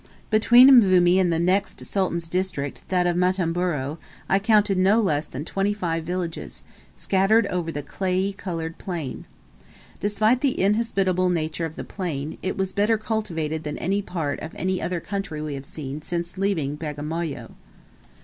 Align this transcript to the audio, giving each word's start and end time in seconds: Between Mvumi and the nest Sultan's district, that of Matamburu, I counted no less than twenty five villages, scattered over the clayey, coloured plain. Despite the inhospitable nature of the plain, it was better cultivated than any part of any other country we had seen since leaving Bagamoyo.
Between 0.31 0.67
Mvumi 0.67 1.19
and 1.19 1.31
the 1.31 1.37
nest 1.37 1.79
Sultan's 1.85 2.27
district, 2.27 2.81
that 2.89 3.05
of 3.05 3.15
Matamburu, 3.15 3.99
I 4.27 4.39
counted 4.39 4.79
no 4.79 4.99
less 4.99 5.27
than 5.27 5.45
twenty 5.45 5.75
five 5.75 6.05
villages, 6.05 6.63
scattered 6.95 7.45
over 7.45 7.71
the 7.71 7.83
clayey, 7.83 8.33
coloured 8.33 8.79
plain. 8.79 9.25
Despite 9.99 10.41
the 10.41 10.59
inhospitable 10.59 11.29
nature 11.29 11.65
of 11.65 11.75
the 11.75 11.83
plain, 11.83 12.39
it 12.41 12.57
was 12.57 12.71
better 12.71 12.97
cultivated 12.97 13.63
than 13.63 13.77
any 13.77 14.01
part 14.01 14.39
of 14.39 14.55
any 14.55 14.81
other 14.81 15.01
country 15.01 15.39
we 15.39 15.53
had 15.53 15.67
seen 15.67 16.01
since 16.01 16.35
leaving 16.35 16.77
Bagamoyo. 16.77 17.51